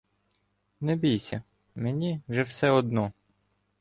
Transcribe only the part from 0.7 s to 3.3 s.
Не бійся— мені вже все одно.